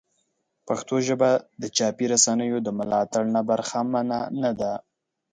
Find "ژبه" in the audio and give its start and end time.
1.07-1.29